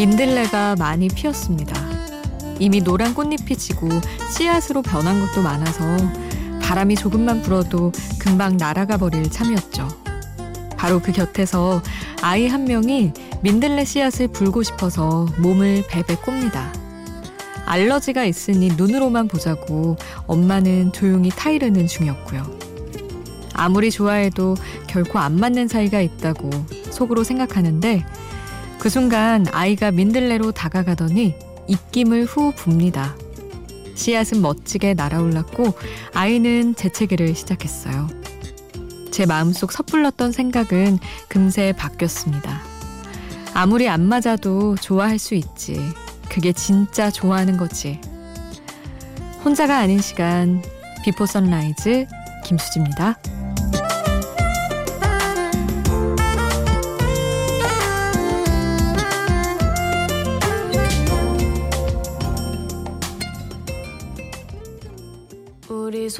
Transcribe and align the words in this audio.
민들레가 0.00 0.76
많이 0.78 1.08
피었습니다. 1.08 1.74
이미 2.58 2.80
노란 2.80 3.12
꽃잎이 3.12 3.54
지고 3.58 3.86
씨앗으로 4.34 4.80
변한 4.80 5.20
것도 5.20 5.42
많아서 5.42 5.84
바람이 6.62 6.94
조금만 6.94 7.42
불어도 7.42 7.92
금방 8.18 8.56
날아가 8.56 8.96
버릴 8.96 9.30
참이었죠. 9.30 9.88
바로 10.78 11.00
그 11.00 11.12
곁에서 11.12 11.82
아이 12.22 12.48
한 12.48 12.64
명이 12.64 13.12
민들레 13.42 13.84
씨앗을 13.84 14.28
불고 14.28 14.62
싶어서 14.62 15.26
몸을 15.36 15.84
베베 15.86 16.14
꼽니다. 16.16 16.72
알러지가 17.66 18.24
있으니 18.24 18.68
눈으로만 18.68 19.28
보자고 19.28 19.98
엄마는 20.26 20.92
조용히 20.94 21.28
타이르는 21.28 21.86
중이었고요. 21.86 22.58
아무리 23.52 23.90
좋아해도 23.90 24.56
결코 24.86 25.18
안 25.18 25.36
맞는 25.36 25.68
사이가 25.68 26.00
있다고 26.00 26.48
속으로 26.90 27.22
생각하는데 27.22 28.02
그 28.80 28.88
순간 28.88 29.46
아이가 29.52 29.90
민들레로 29.90 30.52
다가가더니 30.52 31.34
입김을 31.68 32.24
후 32.24 32.52
붑니다. 32.54 33.14
씨앗은 33.94 34.40
멋지게 34.40 34.94
날아올랐고 34.94 35.74
아이는 36.14 36.74
재채기를 36.74 37.34
시작했어요. 37.34 38.08
제 39.10 39.26
마음속 39.26 39.70
섣불렀던 39.72 40.32
생각은 40.32 40.98
금세 41.28 41.74
바뀌었습니다. 41.76 42.62
아무리 43.52 43.86
안 43.86 44.08
맞아도 44.08 44.76
좋아할 44.76 45.18
수 45.18 45.34
있지. 45.34 45.78
그게 46.30 46.52
진짜 46.52 47.10
좋아하는 47.10 47.58
거지. 47.58 48.00
혼자가 49.44 49.76
아닌 49.76 50.00
시간 50.00 50.62
Before 51.04 51.26
Sunrise 51.26 52.06
김수지입니다. 52.44 53.18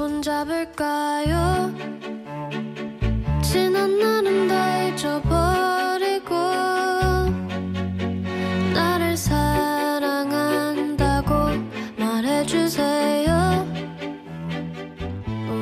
손잡을까요? 0.00 1.74
지난 3.42 3.98
날은 3.98 4.48
다 4.48 4.84
잊어버리고 4.86 6.34
나를 8.72 9.14
사랑한다고 9.14 10.54
말해주세요. 11.98 13.30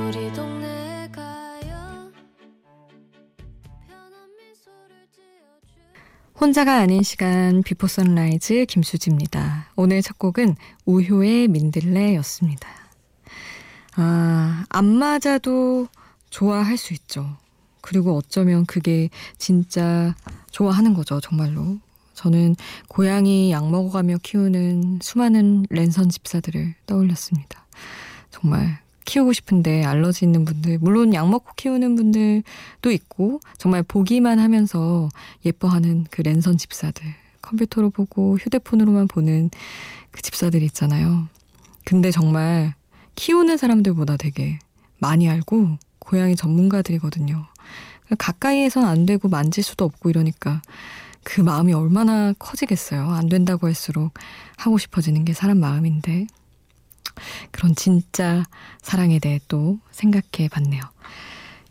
우리 0.06 0.32
동네 0.32 1.08
가요. 1.10 2.12
혼자가 6.40 6.76
아닌 6.76 7.02
시간 7.02 7.64
Before 7.64 7.88
Sunrise 7.88 8.66
김수지입니다. 8.66 9.72
오늘 9.74 10.00
첫 10.00 10.16
곡은 10.16 10.54
우효의 10.86 11.48
민들레였습니다. 11.48 12.87
아, 14.00 14.64
안 14.68 14.84
맞아도 14.84 15.88
좋아할 16.30 16.76
수 16.76 16.94
있죠. 16.94 17.36
그리고 17.80 18.16
어쩌면 18.16 18.64
그게 18.64 19.10
진짜 19.38 20.14
좋아하는 20.52 20.94
거죠, 20.94 21.20
정말로. 21.20 21.78
저는 22.14 22.54
고양이 22.86 23.50
약 23.50 23.68
먹어가며 23.68 24.18
키우는 24.22 25.00
수많은 25.02 25.66
랜선 25.70 26.10
집사들을 26.10 26.76
떠올렸습니다. 26.86 27.66
정말 28.30 28.78
키우고 29.04 29.32
싶은데 29.32 29.84
알러지 29.84 30.26
있는 30.26 30.44
분들, 30.44 30.78
물론 30.78 31.12
약 31.14 31.28
먹고 31.28 31.50
키우는 31.56 31.96
분들도 31.96 32.92
있고, 32.92 33.40
정말 33.56 33.82
보기만 33.82 34.38
하면서 34.38 35.08
예뻐하는 35.44 36.06
그 36.10 36.22
랜선 36.22 36.56
집사들. 36.56 37.04
컴퓨터로 37.42 37.90
보고 37.90 38.36
휴대폰으로만 38.38 39.08
보는 39.08 39.50
그 40.12 40.22
집사들 40.22 40.62
있잖아요. 40.62 41.26
근데 41.84 42.10
정말 42.12 42.74
키우는 43.18 43.56
사람들보다 43.56 44.16
되게 44.16 44.60
많이 44.98 45.28
알고 45.28 45.76
고양이 45.98 46.36
전문가들이거든요. 46.36 47.46
가까이에선 48.16 48.84
안 48.84 49.06
되고 49.06 49.28
만질 49.28 49.64
수도 49.64 49.84
없고 49.84 50.08
이러니까 50.08 50.62
그 51.24 51.40
마음이 51.40 51.72
얼마나 51.72 52.32
커지겠어요. 52.38 53.10
안 53.10 53.28
된다고 53.28 53.66
할수록 53.66 54.14
하고 54.56 54.78
싶어지는 54.78 55.24
게 55.24 55.32
사람 55.32 55.58
마음인데 55.58 56.28
그런 57.50 57.74
진짜 57.74 58.44
사랑에 58.80 59.18
대해 59.18 59.40
또 59.48 59.80
생각해 59.90 60.48
봤네요. 60.48 60.80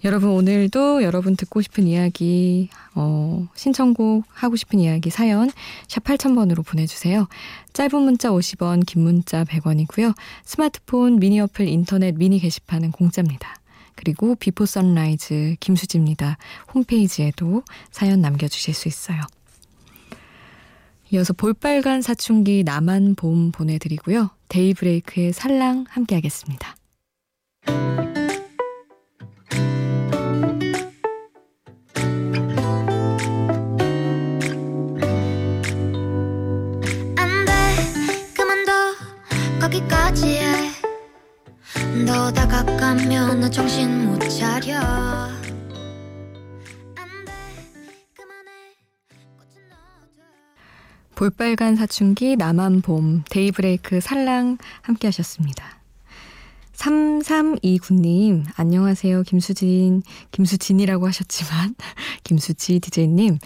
여러분 0.08 0.30
오늘도 0.30 1.04
여러분 1.04 1.36
듣고 1.36 1.62
싶은 1.62 1.86
이야기, 1.86 2.70
어, 2.96 3.46
신청곡 3.56 4.24
하고 4.30 4.56
싶은 4.56 4.80
이야기 4.80 5.10
사연 5.10 5.52
샵 5.90 6.02
8000번으로 6.06 6.66
보내주세요. 6.66 7.28
짧은 7.74 8.02
문자 8.02 8.30
50원, 8.30 8.86
긴 8.86 9.04
문자 9.04 9.44
100원이고요. 9.44 10.16
스마트폰 10.46 11.20
미니 11.20 11.42
어플 11.42 11.68
인터넷 11.68 12.16
미니 12.16 12.40
게시판은 12.40 12.92
공짜입니다. 12.92 13.56
그리고 13.96 14.36
Before 14.36 14.66
Sunrise 14.66 15.58
김수지입니다. 15.60 16.38
홈페이지에도 16.74 17.64
사연 17.92 18.22
남겨주실 18.22 18.74
수 18.74 18.88
있어요. 18.88 19.20
이어서 21.12 21.34
볼빨간 21.34 22.02
사춘기 22.02 22.64
나만 22.64 23.16
봄 23.16 23.52
보내드리고요. 23.52 24.30
Daybreak의 24.48 25.34
살랑 25.34 25.84
함께 25.90 26.16
하겠습니다. 26.16 26.78
나 43.36 43.50
정신 43.50 44.06
못 44.06 44.20
차려 44.20 44.80
볼빨간 51.14 51.76
사춘기 51.76 52.38
나만 52.38 52.82
봄 52.82 53.24
데이브레이크 53.30 54.00
살랑 54.00 54.58
함께 54.82 55.08
하셨습니다. 55.08 55.82
3329님 56.74 58.46
안녕하세요 58.56 59.24
김수진 59.24 60.04
김수진이라고 60.32 61.08
하셨지만 61.08 61.76
김수지 62.24 62.80
디제이님 62.80 63.40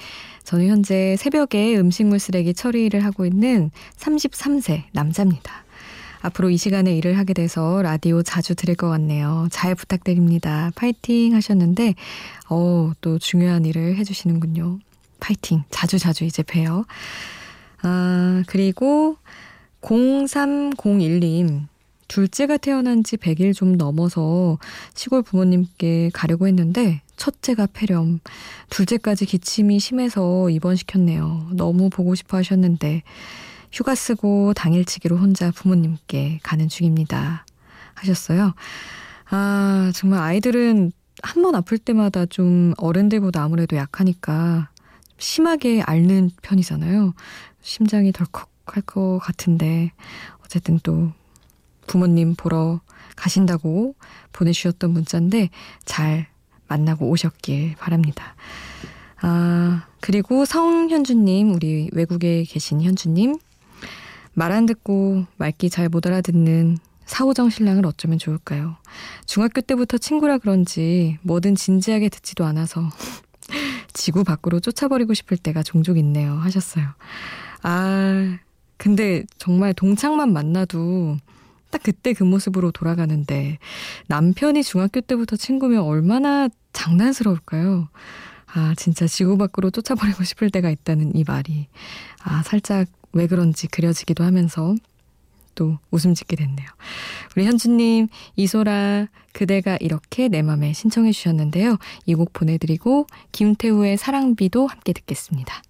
저는 0.44 0.68
현재 0.68 1.16
새벽에 1.18 1.76
음식물 1.78 2.20
쓰레기 2.20 2.54
처리를 2.54 3.04
하고 3.04 3.26
있는 3.26 3.72
33세 3.98 4.84
남자입니다. 4.92 5.66
앞으로 6.22 6.50
이 6.50 6.58
시간에 6.58 6.96
일을 6.96 7.18
하게 7.18 7.34
돼서 7.34 7.82
라디오 7.82 8.22
자주 8.24 8.56
들을 8.56 8.76
것 8.76 8.90
같네요. 8.90 9.48
잘 9.52 9.76
부탁드립니다. 9.76 10.72
파이팅 10.76 11.34
하셨는데, 11.36 11.96
어, 12.50 12.92
또 13.02 13.18
중요한 13.18 13.66
일을 13.66 13.96
해주시는군요. 13.98 14.80
파이팅. 15.20 15.64
자주 15.70 16.00
자주 16.00 16.24
이제 16.24 16.44
봬요. 16.44 16.86
아, 17.82 18.44
그리고 18.48 19.18
0301님. 19.82 21.68
둘째가 22.08 22.58
태어난 22.58 23.06
지 23.06 23.16
100일 23.16 23.56
좀 23.56 23.78
넘어서 23.78 24.60
시골 24.94 25.22
부모님께 25.22 26.10
가려고 26.14 26.46
했는데 26.46 27.00
첫째가 27.16 27.68
폐렴, 27.72 28.20
둘째까지 28.70 29.26
기침이 29.26 29.80
심해서 29.80 30.50
입원시켰네요. 30.50 31.52
너무 31.54 31.90
보고 31.90 32.14
싶어 32.14 32.36
하셨는데 32.36 33.04
휴가 33.72 33.96
쓰고 33.96 34.54
당일치기로 34.54 35.18
혼자 35.18 35.52
부모님께 35.52 36.40
가는 36.44 36.68
중입니다. 36.68 37.46
하셨어요. 37.96 38.54
아, 39.30 39.92
정말 39.96 40.22
아이들은 40.22 40.92
한 41.24 41.44
번 41.44 41.54
아플 41.56 41.78
때마다 41.78 42.26
좀 42.26 42.74
어른들보다 42.78 43.44
아무래도 43.44 43.76
약하니까 43.76 44.70
심하게 45.20 45.82
앓는 45.84 46.32
편이잖아요. 46.42 47.14
심장이 47.62 48.12
덜컥 48.12 48.50
할 48.66 48.82
것 48.84 49.20
같은데, 49.20 49.92
어쨌든 50.46 50.80
또 50.82 51.12
부모님 51.88 52.36
보러 52.36 52.80
가신다고 53.16 53.96
보내주셨던 54.32 54.92
문자인데, 54.92 55.50
잘 55.86 56.28
만나고 56.68 57.10
오셨길 57.10 57.76
바랍니다. 57.78 58.36
아, 59.22 59.86
그리고 60.00 60.46
성현주님, 60.46 61.54
우리 61.54 61.90
외국에 61.92 62.44
계신 62.46 62.82
현주님, 62.82 63.38
말 64.34 64.52
안 64.52 64.66
듣고 64.66 65.26
말귀 65.38 65.70
잘 65.70 65.90
못 65.90 66.06
알아듣는 66.08 66.78
사오정 67.06 67.50
신랑을 67.50 67.86
어쩌면 67.86 68.18
좋을까요? 68.18 68.78
중학교 69.26 69.60
때부터 69.62 69.98
친구라 69.98 70.38
그런지 70.38 71.18
뭐든 71.24 71.56
진지하게 71.56 72.10
듣지도 72.10 72.46
않아서 72.46 72.90
지구 73.94 74.24
밖으로 74.24 74.60
쫓아버리고 74.62 75.14
싶을 75.14 75.36
때가 75.38 75.64
종종 75.64 75.98
있네요. 75.98 76.34
하셨어요. 76.36 76.86
아, 77.64 78.38
근데 78.78 79.26
정말 79.38 79.74
동창만 79.74 80.32
만나도 80.32 81.18
딱 81.70 81.84
그때 81.84 82.14
그 82.14 82.24
모습으로 82.24 82.72
돌아가는데 82.72 83.58
남편이 84.08 84.64
중학교 84.64 85.02
때부터 85.02 85.36
친구면 85.36 85.82
얼마나 85.82 86.48
장난스러울까요? 86.74 87.90
아, 88.54 88.74
진짜 88.78 89.08
지구 89.08 89.38
밖으로 89.38 89.70
쫓아버리고 89.72 90.24
싶을 90.24 90.50
때가 90.50 90.70
있다는 90.70 91.16
이 91.16 91.24
말이, 91.26 91.68
아, 92.24 92.42
살짝 92.44 92.88
왜 93.14 93.28
그런지 93.28 93.68
그려지기도 93.68 94.24
하면서 94.24 94.76
또 95.56 95.78
웃음 95.92 96.14
짓게 96.14 96.36
됐네요. 96.38 96.68
우리 97.36 97.46
현주님, 97.46 98.08
이소라, 98.38 99.08
그대가 99.34 99.78
이렇게 99.82 100.28
내 100.30 100.42
맘에 100.42 100.74
신청해 100.74 101.12
주셨는데요. 101.12 101.78
이 102.06 102.16
곡 102.16 102.32
보내드리고, 102.34 103.08
김태우의 103.32 103.98
사랑비도 103.98 104.68
함께 104.68 104.94
듣겠습니다. 104.94 105.62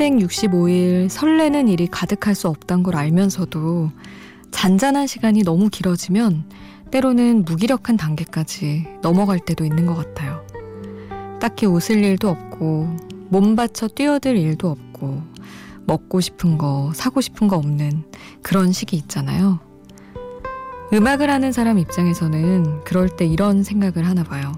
365일 0.00 1.10
설레는 1.10 1.68
일이 1.68 1.86
가득할 1.86 2.34
수 2.34 2.48
없단 2.48 2.82
걸 2.82 2.96
알면서도 2.96 3.90
잔잔한 4.50 5.06
시간이 5.06 5.42
너무 5.42 5.68
길어지면 5.68 6.44
때로는 6.90 7.44
무기력한 7.44 7.96
단계까지 7.98 8.86
넘어갈 9.02 9.38
때도 9.38 9.64
있는 9.64 9.86
것 9.86 9.94
같아요. 9.94 10.44
딱히 11.38 11.66
웃을 11.66 12.02
일도 12.02 12.28
없고, 12.28 12.96
몸 13.28 13.54
바쳐 13.54 13.88
뛰어들 13.88 14.36
일도 14.36 14.70
없고, 14.70 15.22
먹고 15.86 16.20
싶은 16.20 16.58
거, 16.58 16.92
사고 16.94 17.20
싶은 17.20 17.46
거 17.46 17.56
없는 17.56 18.04
그런 18.42 18.72
시기 18.72 18.96
있잖아요. 18.96 19.60
음악을 20.92 21.30
하는 21.30 21.52
사람 21.52 21.78
입장에서는 21.78 22.84
그럴 22.84 23.08
때 23.08 23.24
이런 23.24 23.62
생각을 23.62 24.08
하나 24.08 24.24
봐요. 24.24 24.52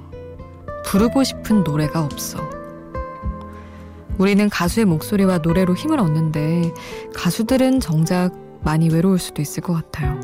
부르고 0.86 1.24
싶은 1.24 1.64
노래가 1.64 2.02
없어. 2.02 2.61
우리는 4.18 4.48
가수의 4.48 4.86
목소리와 4.86 5.38
노래로 5.38 5.74
힘을 5.74 5.98
얻는데 5.98 6.72
가수들은 7.14 7.80
정작 7.80 8.32
많이 8.62 8.88
외로울 8.88 9.18
수도 9.18 9.42
있을 9.42 9.62
것 9.62 9.72
같아요. 9.74 10.18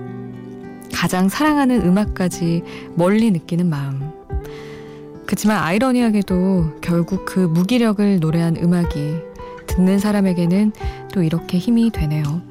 가장 0.94 1.28
사랑하는 1.28 1.82
음악까지 1.82 2.62
멀리 2.94 3.30
느끼는 3.30 3.68
마음. 3.68 4.10
그치만 5.26 5.62
아이러니하게도 5.62 6.78
결국 6.80 7.24
그 7.26 7.40
무기력을 7.40 8.20
노래한 8.20 8.56
음악이 8.56 9.16
듣는 9.66 9.98
사람에게는 9.98 10.72
또 11.12 11.22
이렇게 11.22 11.58
힘이 11.58 11.90
되네요. 11.90 12.42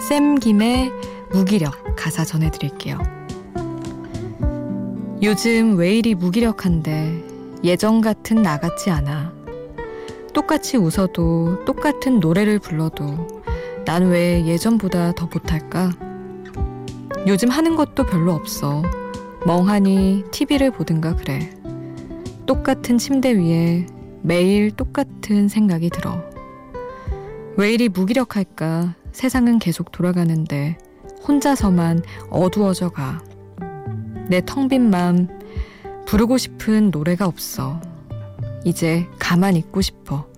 샘 0.00 0.34
김의 0.34 0.92
무기력 1.32 1.96
가사 1.96 2.24
전해드릴게요. 2.24 2.98
요즘 5.22 5.76
왜 5.76 5.96
이리 5.96 6.14
무기력한데 6.14 7.24
예전 7.64 8.00
같은 8.00 8.42
나 8.42 8.58
같지 8.58 8.90
않아. 8.90 9.39
똑같이 10.32 10.76
웃어도 10.76 11.64
똑같은 11.64 12.20
노래를 12.20 12.58
불러도 12.58 13.42
난 13.84 14.10
왜 14.10 14.46
예전보다 14.46 15.12
더 15.12 15.26
못할까? 15.26 15.90
요즘 17.26 17.48
하는 17.48 17.76
것도 17.76 18.04
별로 18.06 18.32
없어. 18.32 18.82
멍하니 19.46 20.24
TV를 20.30 20.70
보든가 20.70 21.16
그래. 21.16 21.50
똑같은 22.46 22.98
침대 22.98 23.32
위에 23.36 23.86
매일 24.22 24.70
똑같은 24.70 25.48
생각이 25.48 25.90
들어. 25.90 26.22
왜 27.56 27.72
이리 27.72 27.88
무기력할까? 27.88 28.94
세상은 29.12 29.58
계속 29.58 29.90
돌아가는데 29.92 30.78
혼자서만 31.26 32.02
어두워져 32.30 32.90
가. 32.90 33.22
내 34.28 34.40
텅빈 34.44 34.88
마음 34.90 35.28
부르고 36.06 36.38
싶은 36.38 36.90
노래가 36.90 37.26
없어. 37.26 37.80
이제 38.64 39.06
가만 39.18 39.56
있고 39.56 39.80
싶어. 39.80 40.29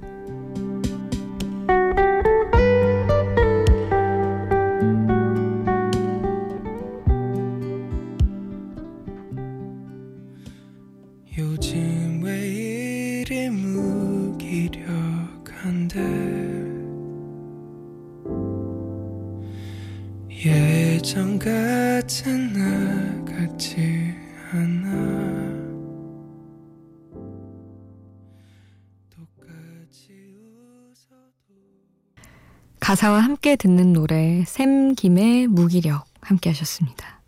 가사와 33.02 33.18
함께 33.18 33.56
듣는 33.56 33.92
노래 33.92 34.44
샘 34.46 34.94
김의 34.94 35.48
무기력 35.48 36.06
함께 36.20 36.50
하셨습니다. 36.50 37.20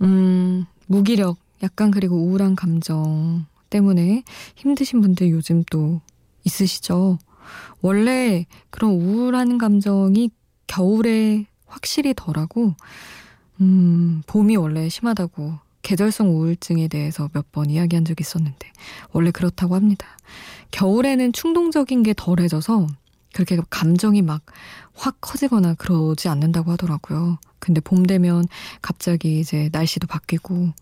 음, 0.00 0.64
무기력 0.86 1.36
약간 1.62 1.90
그리고 1.90 2.16
우울한 2.16 2.56
감정 2.56 3.44
때문에 3.68 4.22
힘드신 4.54 5.02
분들 5.02 5.28
요즘 5.32 5.64
또 5.70 6.00
있으시죠? 6.44 7.18
원래 7.82 8.46
그런 8.70 8.92
우울한 8.92 9.58
감정이 9.58 10.30
겨울에 10.66 11.44
확실히 11.66 12.14
덜하고 12.16 12.74
음, 13.60 14.22
봄이 14.26 14.56
원래 14.56 14.88
심하다고 14.88 15.58
계절성 15.82 16.30
우울증에 16.30 16.88
대해서 16.88 17.28
몇 17.34 17.52
번 17.52 17.68
이야기한 17.68 18.06
적이 18.06 18.22
있었는데 18.22 18.72
원래 19.12 19.30
그렇다고 19.30 19.74
합니다. 19.74 20.06
겨울에는 20.70 21.34
충동적인 21.34 22.02
게 22.02 22.14
덜해져서 22.16 22.86
그렇게 23.36 23.60
감정이 23.70 24.22
막 24.22 24.42
확 24.96 25.20
커지거나 25.20 25.74
그러지 25.74 26.28
않는다고 26.28 26.72
하더라고요. 26.72 27.38
근데 27.58 27.80
봄 27.80 28.06
되면 28.06 28.46
갑자기 28.82 29.40
이제 29.40 29.68
날씨도 29.72 30.06
바뀌고 30.06 30.72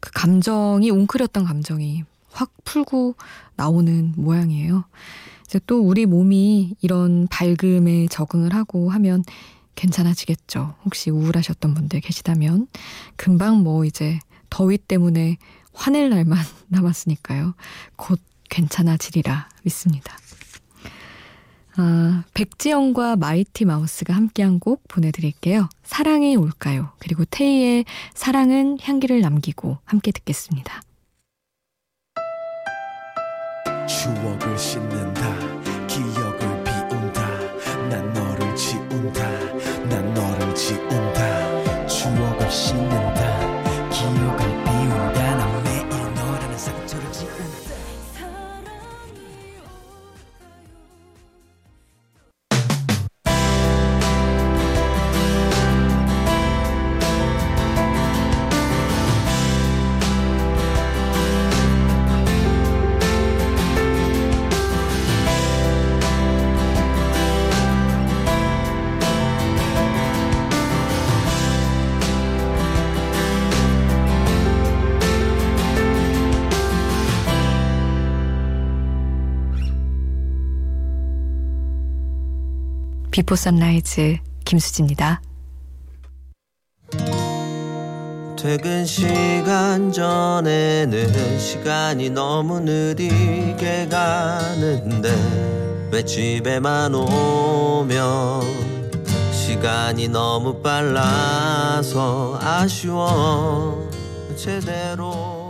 그 0.00 0.10
감정이 0.12 0.90
웅크렸던 0.90 1.44
감정이 1.44 2.04
확 2.30 2.52
풀고 2.64 3.16
나오는 3.56 4.12
모양이에요. 4.16 4.84
이제 5.46 5.60
또 5.66 5.80
우리 5.80 6.06
몸이 6.06 6.76
이런 6.80 7.26
밝음에 7.28 8.06
적응을 8.08 8.54
하고 8.54 8.90
하면 8.90 9.24
괜찮아지겠죠. 9.74 10.74
혹시 10.84 11.10
우울하셨던 11.10 11.74
분들 11.74 12.00
계시다면 12.00 12.68
금방 13.16 13.62
뭐 13.62 13.84
이제 13.84 14.18
더위 14.50 14.76
때문에 14.76 15.38
화낼 15.72 16.10
날만 16.10 16.38
남았으니까요. 16.68 17.54
곧 17.96 18.20
괜찮아지리라 18.50 19.48
믿습니다. 19.62 20.16
아, 21.76 22.24
백지영과 22.34 23.16
마이티 23.16 23.64
마우스가 23.64 24.14
함께한 24.14 24.58
곡 24.58 24.86
보내드릴게요. 24.88 25.68
사랑이 25.84 26.36
올까요? 26.36 26.92
그리고 26.98 27.24
테이의 27.24 27.84
사랑은 28.14 28.78
향기를 28.80 29.20
남기고 29.20 29.78
함께 29.84 30.12
듣겠습니다. 30.12 30.82
추억을 33.88 34.58
씻는다 34.58 35.38
기억을 35.86 36.64
비운다 36.64 37.88
난 37.88 38.12
너를 38.12 38.56
지운다 38.56 39.28
난 39.88 40.14
너를 40.14 40.54
지운다 40.54 41.86
추억을 41.86 42.50
씻는다 42.50 43.01
Before 83.32 83.36
Sunrise 83.36 84.18
김수지입니다. 84.44 85.22
퇴근 88.36 88.84
시간 88.84 89.90
전에는 89.90 91.38
시간이 91.38 92.10
너무 92.10 92.60
느리게 92.60 93.88
가는데 93.88 95.88
왜 95.90 96.04
집에만 96.04 96.94
오면 96.94 98.42
시간이 99.32 100.08
너무 100.08 100.60
빨라서 100.60 102.38
아쉬워 102.42 103.88
제대로 104.36 105.41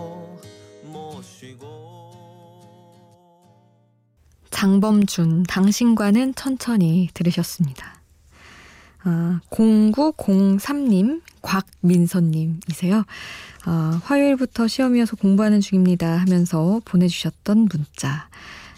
장범준 4.62 5.42
당신과는 5.48 6.36
천천히 6.36 7.08
들으셨습니다. 7.14 7.96
아, 9.02 9.40
0903님, 9.50 11.20
곽민선님이세요. 11.42 13.02
아, 13.64 14.00
화요일부터 14.04 14.68
시험이어서 14.68 15.16
공부하는 15.16 15.60
중입니다 15.60 16.16
하면서 16.16 16.80
보내주셨던 16.84 17.66
문자. 17.72 18.28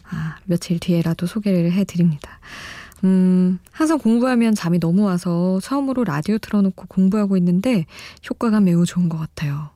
아, 0.08 0.36
며칠 0.46 0.78
뒤에라도 0.80 1.26
소개를 1.26 1.72
해드립니다. 1.72 2.40
음, 3.04 3.58
항상 3.70 3.98
공부하면 3.98 4.54
잠이 4.54 4.80
너무 4.80 5.02
와서 5.02 5.60
처음으로 5.60 6.04
라디오 6.04 6.38
틀어놓고 6.38 6.86
공부하고 6.88 7.36
있는데 7.36 7.84
효과가 8.30 8.60
매우 8.60 8.86
좋은 8.86 9.10
것 9.10 9.18
같아요. 9.18 9.68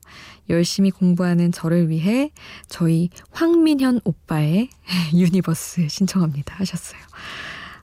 열심히 0.48 0.90
공부하는 0.90 1.52
저를 1.52 1.88
위해 1.88 2.30
저희 2.68 3.10
황민현 3.30 4.00
오빠의 4.04 4.70
Universe 5.14 5.88
신청합니다 5.88 6.54
하셨어요. 6.56 7.00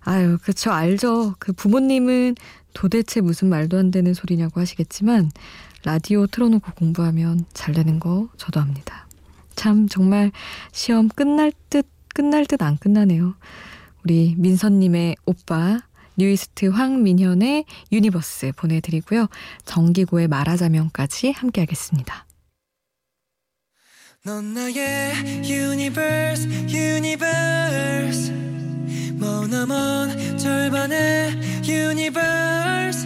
아유, 0.01 0.37
그쵸, 0.41 0.71
알죠. 0.71 1.35
그 1.39 1.51
부모님은 1.51 2.35
도대체 2.73 3.21
무슨 3.21 3.49
말도 3.49 3.77
안 3.77 3.89
되는 3.91 4.13
소리냐고 4.13 4.59
하시겠지만, 4.61 5.31
라디오 5.83 6.27
틀어놓고 6.27 6.73
공부하면 6.73 7.45
잘 7.53 7.73
되는 7.73 7.99
거 7.99 8.29
저도 8.37 8.59
압니다. 8.59 9.07
참, 9.55 9.87
정말 9.87 10.31
시험 10.71 11.09
끝날 11.09 11.51
듯, 11.69 11.87
끝날 12.13 12.45
듯 12.45 12.61
안 12.61 12.77
끝나네요. 12.77 13.35
우리 14.03 14.35
민선님의 14.37 15.15
오빠, 15.25 15.79
NU'EST 16.17 16.67
황민현의 16.67 17.65
Universe 17.91 18.51
보내드리고요. 18.55 19.27
정기고의 19.65 20.27
말하자면까지 20.27 21.31
함께 21.31 21.61
하겠습니다. 21.61 22.25
넌 24.25 24.55
나의 24.55 25.13
Universe, 25.47 26.47
Universe. 26.67 28.31
머나먼 29.19 30.35
절반의 30.39 31.63
Universe 31.63 33.05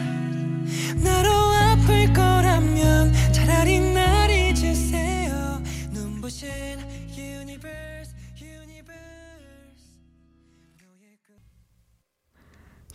나로 1.04 1.30
아플 1.30 2.14
거라면 2.14 3.12
차라리 3.34 3.82
날 3.94 4.32
잊으세요 4.32 5.62
눈부신 5.92 6.48
Universe 7.18 8.16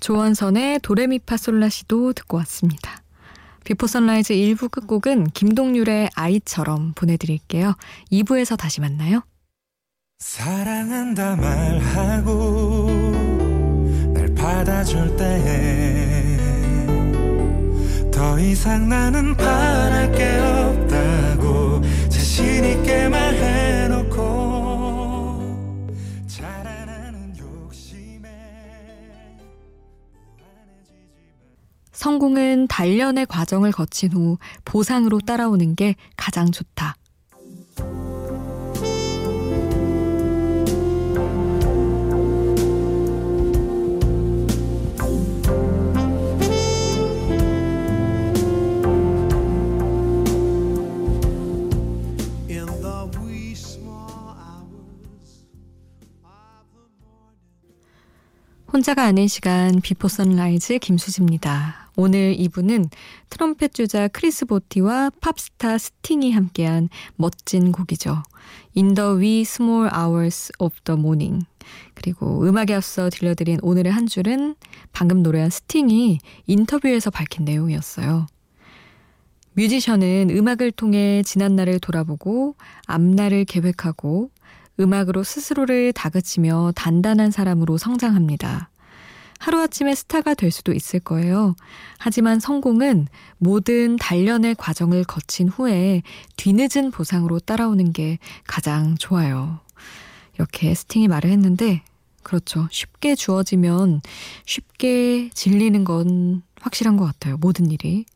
조원선의 0.01 0.81
도레미파솔라시도 0.81 2.15
듣고 2.15 2.39
왔습니다. 2.39 3.04
Before 3.65 3.87
Sunrise 3.87 4.35
1부 4.35 4.71
끝곡은 4.71 5.31
김동률의 5.31 6.11
아이처럼 6.15 6.93
보내드릴게요. 6.95 7.75
2부에서 8.13 8.57
다시 8.57 8.81
만나요. 8.81 9.23
사랑한다 10.19 11.37
말하고 11.37 12.91
날 14.15 14.35
받아줄 14.35 15.17
때 15.17 16.05
더 18.15 18.39
이상 18.39 18.89
나는 18.89 19.37
바랄 19.37 20.11
게 20.13 20.39
없다고 20.39 21.81
자신 22.09 22.65
있게 22.65 23.09
말해놓고 23.09 24.14
성공은 31.95 32.67
단련의 32.69 33.27
과정을 33.27 33.73
거친 33.73 34.13
후 34.13 34.39
보상으로 34.65 35.21
따라오는 35.21 35.75
게 35.77 35.95
가장 36.17 36.51
좋다. 36.51 36.97
혼자가 58.73 59.05
아닌 59.05 59.29
시간 59.29 59.81
Before 59.81 60.09
Sunrise 60.09 60.81
김수지입니다. 60.81 61.84
오늘 61.97 62.37
2부는 62.37 62.91
트럼펫 63.31 63.73
주자 63.73 64.09
크리스 64.09 64.47
보티와 64.47 65.11
팝스타 65.21 65.79
스팅이 65.79 66.33
함께한 66.33 66.89
멋진 67.17 67.73
곡이죠. 67.73 68.23
In 68.77 68.95
the 68.95 69.11
wee 69.19 69.41
small 69.43 69.89
hours 69.95 70.53
of 70.59 70.75
the 70.85 70.99
morning. 70.99 71.47
그리고 71.95 72.47
음악에 72.47 72.75
앞서 72.75 73.09
들려드린 73.11 73.59
오늘의 73.63 73.93
한 73.93 74.07
줄은 74.07 74.57
방금 74.93 75.23
노래한 75.23 75.51
스팅이 75.51 76.19
인터뷰에서 76.47 77.11
밝힌 77.11 77.45
내용이었어요. 77.45 78.27
뮤지션은 79.55 80.31
음악을 80.31 80.73
통해 80.73 81.23
지난날을 81.23 81.79
돌아보고 81.79 82.57
앞날을 82.87 83.45
계획하고 83.45 84.31
음악으로 84.81 85.23
스스로를 85.23 85.93
다그치며 85.93 86.73
단단한 86.75 87.31
사람으로 87.31 87.79
성장합니다. 87.79 88.71
하루아침에 89.39 89.95
스타가 89.95 90.35
될 90.35 90.51
수도 90.51 90.73
있을 90.73 91.01
거예요. 91.01 91.55
하지만 91.99 92.41
성공은 92.41 93.09
모든 93.39 93.97
단련의 93.97 94.55
과정을 94.57 95.05
거친 95.05 95.49
후에 95.49 96.03
뒤늦은 96.37 96.91
보상으로 96.91 97.41
따라오는 97.41 97.93
게 97.93 98.19
가장 98.47 98.97
좋아요. 98.97 99.61
이렇게 100.35 100.75
스팅이 100.75 101.09
말을 101.09 101.31
했는데, 101.31 101.83
그렇죠. 102.23 102.67
쉽게 102.71 103.15
주어지면 103.15 104.01
쉽게 104.47 105.31
질리는 105.35 105.85
건 105.85 106.43
확실한 106.61 106.97
것 106.97 107.05
같아요. 107.05 107.37
모든 107.37 107.71
일이. 107.71 108.07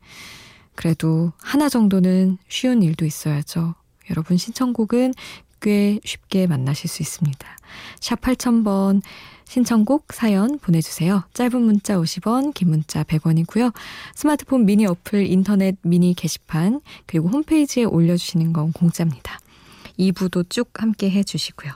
그래도 0.75 1.33
하나 1.39 1.69
정도는 1.69 2.39
쉬운 2.49 2.83
일도 2.83 3.05
있어야죠. 3.05 3.75
여러분 4.11 4.37
신청곡은 4.37 5.13
꽤 5.61 5.99
쉽게 6.05 6.47
만나실 6.47 6.89
수 6.89 7.03
있습니다. 7.03 7.47
샵 8.01 8.21
8000번 8.21 9.03
신청곡 9.49 10.12
사연 10.12 10.59
보내주세요. 10.59 11.25
짧은 11.33 11.61
문자 11.62 11.97
50원, 11.97 12.52
긴 12.52 12.69
문자 12.69 13.02
100원이고요. 13.02 13.73
스마트폰 14.14 14.67
미니 14.67 14.85
어플, 14.85 15.26
인터넷 15.26 15.76
미니 15.81 16.12
게시판, 16.14 16.83
그리고 17.07 17.28
홈페이지에 17.28 17.85
올려주시는 17.85 18.52
건 18.52 18.73
공짜입니다. 18.73 19.40
2부도 19.99 20.50
쭉 20.50 20.69
함께 20.75 21.11
해주시고요. 21.11 21.73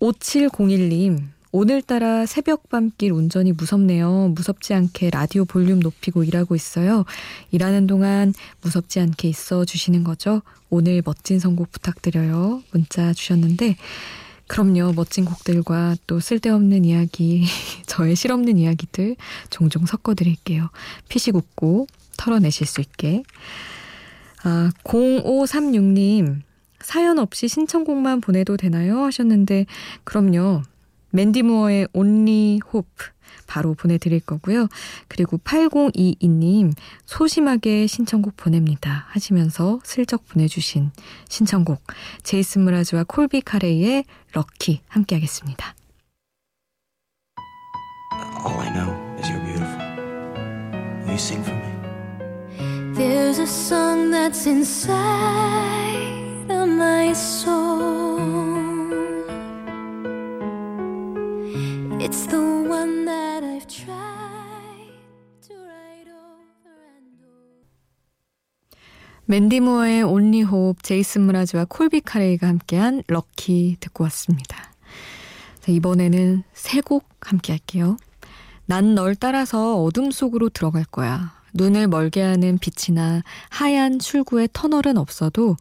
5701님, 0.00 1.22
오늘따라 1.52 2.26
새벽 2.26 2.68
밤길 2.68 3.12
운전이 3.12 3.52
무섭네요. 3.52 4.32
무섭지 4.34 4.74
않게 4.74 5.08
라디오 5.10 5.46
볼륨 5.46 5.80
높이고 5.80 6.22
일하고 6.22 6.54
있어요. 6.54 7.06
일하는 7.50 7.86
동안 7.86 8.34
무섭지 8.60 9.00
않게 9.00 9.26
있어 9.28 9.64
주시는 9.64 10.04
거죠? 10.04 10.42
오늘 10.68 11.02
멋진 11.02 11.40
선곡 11.40 11.72
부탁드려요. 11.72 12.62
문자 12.72 13.14
주셨는데, 13.14 13.76
그럼요. 14.50 14.94
멋진 14.96 15.24
곡들과 15.24 15.94
또 16.08 16.18
쓸데없는 16.18 16.84
이야기, 16.84 17.44
저의 17.86 18.16
실없는 18.16 18.58
이야기들 18.58 19.14
종종 19.48 19.86
섞어드릴게요. 19.86 20.70
피식 21.08 21.36
웃고 21.36 21.86
털어내실 22.16 22.66
수 22.66 22.80
있게. 22.80 23.22
아, 24.42 24.72
0536님, 24.82 26.40
사연 26.80 27.20
없이 27.20 27.46
신청곡만 27.46 28.20
보내도 28.20 28.56
되나요? 28.56 29.04
하셨는데, 29.04 29.66
그럼요. 30.02 30.62
맨디 31.10 31.44
무어의 31.44 31.86
Only 31.92 32.58
Hope 32.74 33.06
바로 33.46 33.74
보내드릴 33.74 34.20
거고요. 34.20 34.68
그리고 35.08 35.38
8022님 35.38 36.72
소심하게 37.06 37.86
신청곡 37.86 38.36
보냅니다 38.36 39.06
하시면서 39.08 39.80
슬쩍 39.84 40.26
보내주신 40.28 40.90
신청곡 41.28 41.82
제이슨 42.22 42.62
무라즈와 42.62 43.04
콜비 43.04 43.42
카레이의 43.42 44.04
럭키 44.32 44.82
함께 44.88 45.16
하겠습니다. 45.16 45.74
All 48.44 48.58
I 48.58 48.72
know 48.72 48.90
is 49.18 49.28
you're 49.28 49.44
beautiful. 49.44 49.78
Will 51.02 51.10
you 51.10 51.18
sing 51.18 51.42
for 51.42 51.54
me? 51.54 52.94
There's 52.94 53.38
a 53.38 53.46
song 53.46 54.10
that's 54.10 54.46
inside 54.46 54.96
of 56.50 56.68
my 56.68 57.12
soul. 57.12 58.09
It's 62.00 62.26
the 62.28 62.40
one 62.40 63.04
that 63.04 63.44
I've 63.44 63.66
tried 63.68 64.96
to 65.48 65.54
write 65.54 66.08
over 66.08 66.72
and 66.96 67.22
over. 67.22 67.66
맨디 69.26 69.60
무어의 69.60 70.02
온리 70.02 70.42
호흡, 70.42 70.82
제이슨 70.82 71.22
무라즈와 71.22 71.66
콜비 71.68 72.00
카레이가 72.00 72.48
함께한 72.48 73.02
럭키 73.06 73.76
듣고 73.80 74.04
왔습니다. 74.04 74.72
자, 75.60 75.72
이번에는 75.72 76.42
세 76.54 76.80
곡 76.80 77.06
함께 77.20 77.52
할게요. 77.52 77.96
난 78.66 78.94
널 78.94 79.14
따라서 79.14 79.82
어둠 79.82 80.10
속으로 80.10 80.48
들어갈 80.48 80.84
거야. 80.84 81.34
눈을 81.52 81.86
멀게 81.88 82.22
하는 82.22 82.58
빛이나 82.58 83.22
하얀 83.50 83.98
출구의 83.98 84.48
터널은 84.52 84.96
없어도 84.96 85.56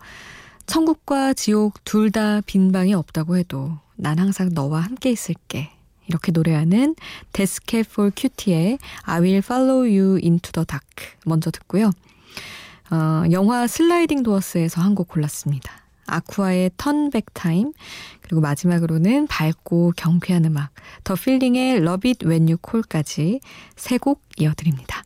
천국과 0.67 1.33
지옥 1.33 1.83
둘 1.83 2.11
다 2.11 2.41
빈 2.45 2.71
방이 2.71 2.93
없다고 2.93 3.35
해도 3.37 3.79
난 3.97 4.19
항상 4.19 4.49
너와 4.53 4.81
함께 4.81 5.09
있을게. 5.11 5.71
이렇게 6.09 6.31
노래하는 6.33 6.95
Death 7.31 7.67
Cab 7.68 7.89
for 7.93 8.11
Cutie의 8.15 8.79
I 9.03 9.21
will 9.21 9.37
follow 9.37 9.79
you 9.81 10.19
into 10.21 10.51
the 10.51 10.65
dark 10.65 11.15
먼저 11.25 11.51
듣고요. 11.51 11.91
어, 12.91 13.23
영화 13.31 13.67
Sliding 13.67 14.23
Doors에서 14.23 14.81
한 14.81 14.95
곡 14.95 15.07
골랐습니다. 15.07 15.71
Aqua의 16.07 16.71
Turn 16.75 17.04
Back 17.04 17.33
Time 17.35 17.71
그리고 18.21 18.41
마지막으로는 18.41 19.27
밝고 19.27 19.93
경쾌한 19.95 20.43
음악 20.45 20.71
The 21.03 21.13
Feeling의 21.13 21.77
Love 21.77 22.09
It 22.09 22.25
When 22.25 22.47
You 22.47 22.57
Call까지 22.67 23.39
세 23.75 23.97
곡 23.99 24.23
이어드립니다. 24.37 25.03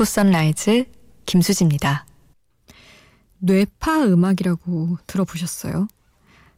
Before 0.00 0.06
Sunrise 0.06 0.86
김수지입니다. 1.26 2.06
뇌파 3.38 4.06
음악이라고 4.06 4.96
들어보셨어요? 5.06 5.88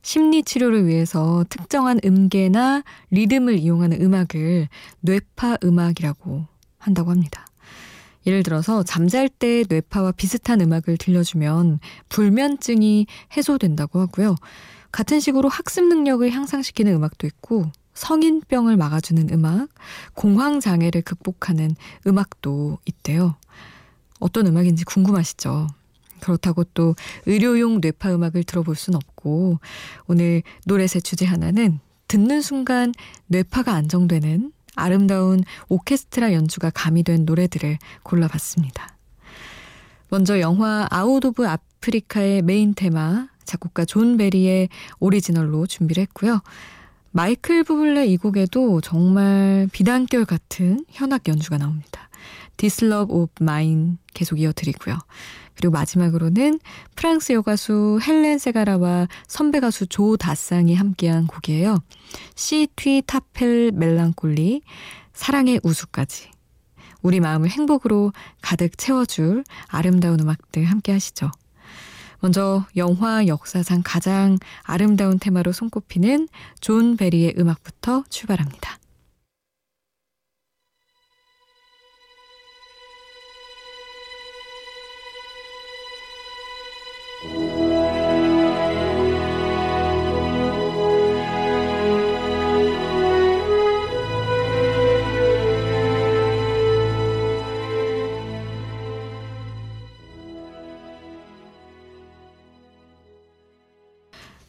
심리 0.00 0.44
치료를 0.44 0.86
위해서 0.86 1.44
특정한 1.48 1.98
음계나 2.04 2.84
리듬을 3.10 3.58
이용하는 3.58 4.00
음악을 4.00 4.68
뇌파 5.00 5.58
음악이라고 5.64 6.46
한다고 6.78 7.10
합니다. 7.10 7.44
예를 8.26 8.44
들어서 8.44 8.84
잠잘 8.84 9.28
때 9.28 9.64
뇌파와 9.68 10.12
비슷한 10.12 10.60
음악을 10.60 10.96
들려주면 10.96 11.80
불면증이 12.10 13.08
해소된다고 13.36 13.98
하고요. 13.98 14.36
같은 14.92 15.18
식으로 15.18 15.48
학습 15.48 15.88
능력을 15.88 16.30
향상시키는 16.30 16.94
음악도 16.94 17.26
있고 17.26 17.72
성인병을 17.94 18.76
막아주는 18.76 19.30
음악, 19.30 19.68
공황장애를 20.14 21.02
극복하는 21.02 21.74
음악도 22.06 22.78
있대요. 22.86 23.36
어떤 24.18 24.46
음악인지 24.46 24.84
궁금하시죠? 24.84 25.68
그렇다고 26.20 26.64
또 26.64 26.94
의료용 27.26 27.80
뇌파 27.80 28.14
음악을 28.14 28.44
들어볼 28.44 28.76
순 28.76 28.94
없고 28.94 29.58
오늘 30.06 30.42
노래 30.64 30.87
셋 30.87 31.00
주제 31.00 31.26
하나는 31.26 31.80
듣는 32.06 32.40
순간 32.40 32.92
뇌파가 33.26 33.72
안정되는 33.72 34.52
아름다운 34.76 35.42
오케스트라 35.68 36.32
연주가 36.32 36.70
가미된 36.70 37.24
노래들을 37.24 37.78
골라봤습니다. 38.04 38.96
먼저 40.08 40.40
영화 40.40 40.86
Out 40.90 41.24
of 41.24 41.46
Africa의 41.46 42.42
메인 42.42 42.74
테마 42.74 43.28
작곡가 43.44 43.84
존 43.84 44.16
베리의 44.16 44.68
오리지널로 45.00 45.66
준비를 45.66 46.02
했고요. 46.02 46.40
마이클 47.14 47.62
부블레 47.62 48.06
이 48.06 48.16
곡에도 48.16 48.80
정말 48.80 49.68
비단결 49.70 50.24
같은 50.24 50.82
현악 50.88 51.28
연주가 51.28 51.58
나옵니다. 51.58 52.08
This 52.56 52.84
Love 52.84 53.14
of 53.14 53.32
Mine 53.40 53.98
계속 54.14 54.40
이어드리고요. 54.40 54.98
그리고 55.54 55.72
마지막으로는 55.72 56.58
프랑스 56.96 57.34
여가수 57.34 58.00
헬렌 58.02 58.38
세가라와 58.38 59.08
선배 59.28 59.60
가수 59.60 59.86
조 59.86 60.16
다쌍이 60.16 60.74
함께한 60.74 61.26
곡이에요. 61.26 61.76
Si 62.34 62.68
tu 62.68 63.02
t'appelles 63.06 63.72
Mélancolie 63.74 64.62
사랑의 65.12 65.60
우수까지 65.62 66.30
우리 67.02 67.20
마음을 67.20 67.50
행복으로 67.50 68.12
가득 68.40 68.78
채워줄 68.78 69.44
아름다운 69.66 70.18
음악들 70.18 70.64
함께 70.64 70.92
하시죠. 70.92 71.30
먼저 72.22 72.64
영화 72.76 73.26
역사상 73.26 73.82
가장 73.84 74.38
아름다운 74.62 75.18
테마로 75.18 75.50
손꼽히는 75.50 76.28
존 76.60 76.96
베리의 76.96 77.34
음악부터 77.36 78.04
출발합니다. 78.08 78.81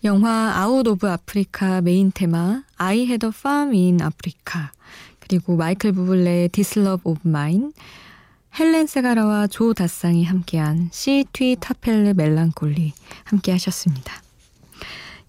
영화 0.06 0.52
Out 0.58 0.86
of 0.86 1.10
Africa 1.10 1.80
메인 1.80 2.12
테마 2.14 2.64
I 2.76 3.06
had 3.06 3.26
a 3.26 3.32
farm 3.34 3.72
in 3.72 4.02
Africa 4.02 4.70
그리고 5.22 5.56
마이클 5.56 5.94
부블레의 5.94 6.50
This 6.50 6.78
Love 6.78 7.10
of 7.10 7.22
Mine 7.26 7.72
헬렌 8.60 8.86
세가라와 8.86 9.48
조 9.48 9.74
다쌍이 9.74 10.26
함께한 10.26 10.90
Si 10.92 11.24
tu 11.24 11.56
t'appelles 11.58 12.16
Mélancolie 12.18 12.92
함께 13.24 13.54
하셨습니다. 13.54 14.22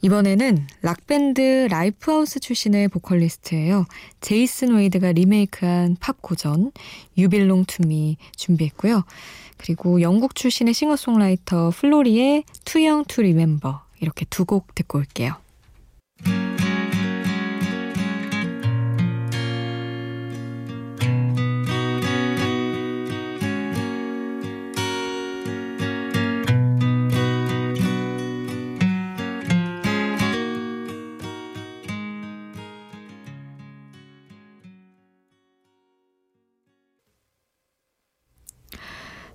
이번에는 0.02 0.66
락밴드 0.82 1.68
라이프하우스 1.70 2.40
출신의 2.40 2.88
보컬리스트예요. 2.88 3.86
제이슨 4.20 4.74
웨이드가 4.74 5.12
리메이크한 5.12 5.98
팝 6.00 6.20
고전 6.20 6.72
You 7.16 7.33
Belong 7.33 7.66
to 7.66 7.91
Me 7.91 8.16
준비했고요. 8.36 9.04
그리고 9.56 10.00
영국 10.00 10.34
출신의 10.34 10.74
싱어송라이터 10.74 11.70
플로리의 11.70 12.42
Too 12.64 12.79
Young 12.79 13.04
to 13.04 13.22
Remember 13.22 13.83
이렇게 14.04 14.26
두 14.26 14.44
곡 14.44 14.74
듣고 14.74 14.98
올게요. 14.98 15.36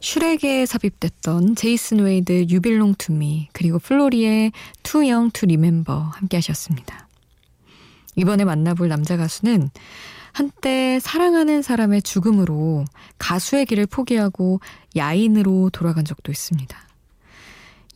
슈렉에 0.10 0.66
삽입됐던 0.66 1.54
제이슨 1.56 2.00
웨이드 2.00 2.48
You 2.50 2.65
Belong 2.65 2.96
to 2.98 3.24
Me 3.24 3.50
그리고 3.54 3.78
플로리의 3.78 4.52
Too 4.82 5.00
Young 5.00 5.30
to 5.30 5.46
Remember 5.46 6.00
함께 6.00 6.38
하셨습니다. 6.38 7.08
이번에 8.16 8.44
만나볼 8.44 8.88
남자 8.88 9.18
가수는 9.18 9.70
한때 10.32 11.00
사랑하는 11.00 11.62
사람의 11.62 12.02
죽음으로 12.02 12.86
가수의 13.20 13.68
길을 13.68 13.86
포기하고 13.86 14.62
야인으로 14.96 15.70
돌아간 15.70 16.06
적도 16.06 16.32
있습니다. 16.32 16.76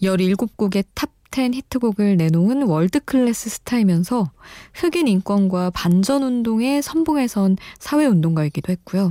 17곡의 0.03 0.85
탑 0.93 1.09
10 1.35 1.55
히트곡을 1.55 2.17
내놓은 2.17 2.61
world 2.61 3.05
class 3.05 3.49
스타이면서 3.49 4.29
흑인 4.75 5.07
인권과 5.07 5.71
반전운동에 5.71 6.83
선봉에 6.83 7.35
선 7.35 7.57
사회운동가이기도 7.79 8.71
했고요. 8.71 9.09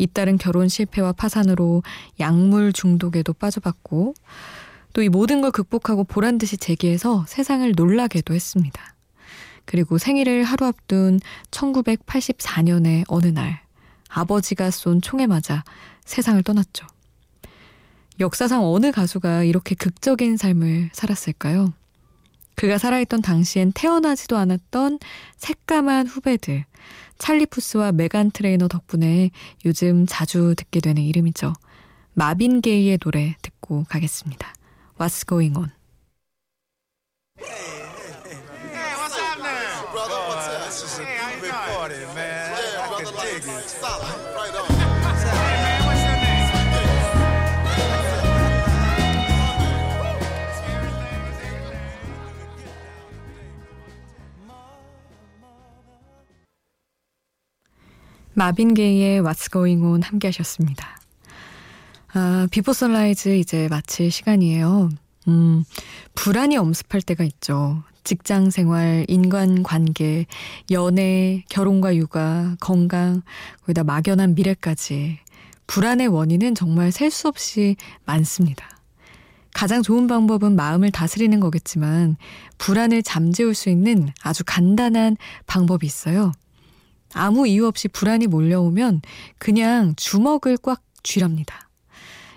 잇따른 0.00 0.38
결혼 0.38 0.68
실패와 0.68 1.12
파산으로 1.12 1.82
약물 2.18 2.72
중독에도 2.72 3.32
빠져봤고 3.32 4.14
또 4.92 5.02
이 5.02 5.08
모든 5.08 5.40
걸 5.40 5.50
극복하고 5.52 6.04
보란 6.04 6.38
듯이 6.38 6.56
재기해서 6.56 7.24
세상을 7.28 7.70
놀라게도 7.76 8.34
했습니다. 8.34 8.94
그리고 9.64 9.98
생일을 9.98 10.42
하루 10.42 10.66
앞둔 10.66 11.20
1984년의 11.52 13.04
어느 13.06 13.26
날 13.26 13.60
아버지가 14.08 14.70
쏜 14.72 15.00
총에 15.00 15.28
맞아 15.28 15.62
세상을 16.04 16.42
떠났죠. 16.42 16.86
역사상 18.18 18.64
어느 18.64 18.90
가수가 18.90 19.44
이렇게 19.44 19.74
극적인 19.76 20.36
삶을 20.36 20.90
살았을까요? 20.92 21.72
그가 22.60 22.76
살아있던 22.76 23.22
당시엔 23.22 23.72
태어나지도 23.72 24.36
않았던 24.36 24.98
새까만 25.38 26.06
후배들. 26.06 26.66
찰리 27.16 27.46
푸스와 27.46 27.90
메간 27.90 28.30
트레이너 28.30 28.68
덕분에 28.68 29.30
요즘 29.64 30.04
자주 30.06 30.54
듣게 30.54 30.80
되는 30.80 31.02
이름이죠. 31.02 31.54
마빈 32.12 32.60
게이의 32.60 32.98
노래 32.98 33.34
듣고 33.40 33.84
가겠습니다. 33.88 34.52
What's 34.98 35.26
going 35.26 35.56
on? 35.56 35.70
마빈 58.40 58.72
게이의 58.72 59.20
What's 59.20 59.52
Going 59.52 59.84
On 59.84 60.02
함께 60.02 60.28
하셨습니다. 60.28 60.98
아, 62.14 62.48
비포 62.50 62.72
선라이즈 62.72 63.36
이제 63.36 63.68
마칠 63.68 64.10
시간이에요. 64.10 64.88
음, 65.28 65.62
불안이 66.14 66.56
엄습할 66.56 67.02
때가 67.02 67.22
있죠. 67.24 67.82
직장 68.02 68.48
생활, 68.48 69.04
인간 69.08 69.62
관계, 69.62 70.24
연애, 70.70 71.44
결혼과 71.50 71.94
육아, 71.94 72.56
건강, 72.60 73.20
거기다 73.60 73.84
막연한 73.84 74.34
미래까지. 74.34 75.18
불안의 75.66 76.08
원인은 76.08 76.54
정말 76.54 76.92
셀 76.92 77.10
수 77.10 77.28
없이 77.28 77.76
많습니다. 78.06 78.70
가장 79.52 79.82
좋은 79.82 80.06
방법은 80.06 80.56
마음을 80.56 80.90
다스리는 80.90 81.38
거겠지만, 81.40 82.16
불안을 82.56 83.02
잠재울 83.02 83.54
수 83.54 83.68
있는 83.68 84.08
아주 84.22 84.44
간단한 84.46 85.18
방법이 85.46 85.86
있어요. 85.86 86.32
아무 87.12 87.46
이유 87.46 87.66
없이 87.66 87.88
불안이 87.88 88.26
몰려오면 88.26 89.02
그냥 89.38 89.94
주먹을 89.96 90.56
꽉 90.58 90.82
쥐랍니다. 91.02 91.68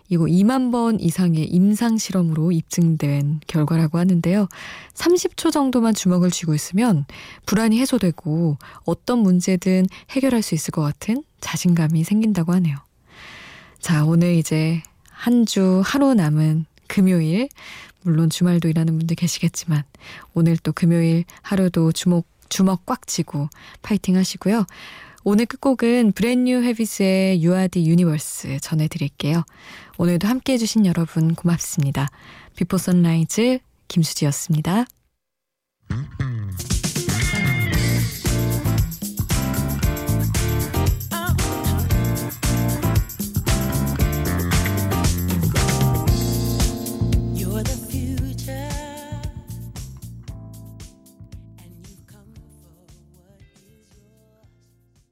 이거 0.09 0.25
2만 0.25 0.71
번 0.71 0.99
이상의 0.99 1.45
임상 1.45 1.97
실험으로 1.97 2.51
입증된 2.51 3.39
결과라고 3.47 3.97
하는데요. 3.97 4.47
30초 4.93 5.51
정도만 5.51 5.93
주먹을 5.93 6.29
쥐고 6.29 6.53
있으면 6.53 7.05
불안이 7.45 7.79
해소되고 7.79 8.57
어떤 8.85 9.19
문제든 9.19 9.87
해결할 10.11 10.41
수 10.41 10.55
있을 10.55 10.71
것 10.71 10.81
같은 10.81 11.23
자신감이 11.39 12.03
생긴다고 12.03 12.53
하네요. 12.53 12.77
자, 13.79 14.05
오늘 14.05 14.35
이제 14.35 14.83
한 15.09 15.45
주 15.45 15.81
하루 15.85 16.13
남은 16.13 16.65
금요일, 16.87 17.47
물론 18.01 18.29
주말도 18.29 18.67
일하는 18.67 18.97
분들 18.97 19.15
계시겠지만 19.15 19.83
오늘 20.33 20.57
또 20.57 20.73
금요일 20.73 21.23
하루도 21.41 21.91
주목 21.93 22.27
주먹 22.49 22.85
꽉 22.85 23.07
쥐고 23.07 23.49
파이팅 23.81 24.15
하시고요. 24.15 24.65
오늘 25.25 25.45
끝곡은 25.45 26.11
브랜뉴 26.11 26.63
헤비스의 26.63 27.37
You 27.37 27.55
Are 27.55 27.69
The 27.69 27.87
Universe 27.87 28.59
전해드릴게요. 28.59 29.43
오늘도 29.97 30.27
함께 30.27 30.53
해주신 30.53 30.85
여러분 30.85 31.33
고맙습니다. 31.33 32.09
비포 32.57 32.77
선라이즈 32.77 33.59
김수지였습니다. 33.87 34.85
음, 35.91 36.07
음. 36.21 36.32